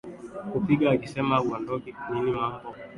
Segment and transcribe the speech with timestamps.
[0.51, 2.75] kupiga akisema haondoki nini mambo